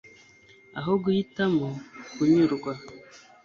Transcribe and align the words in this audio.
aho 0.79 0.91
guhitamo 1.03 1.67
kunyurwa 2.13 2.73